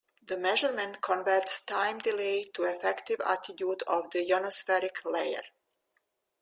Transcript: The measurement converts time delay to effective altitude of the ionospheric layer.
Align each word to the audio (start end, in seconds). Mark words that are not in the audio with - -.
The 0.25 0.35
measurement 0.35 0.99
converts 1.01 1.61
time 1.63 1.99
delay 1.99 2.45
to 2.55 2.63
effective 2.63 3.21
altitude 3.23 3.83
of 3.85 4.09
the 4.09 4.27
ionospheric 4.27 4.95
layer. 5.05 5.43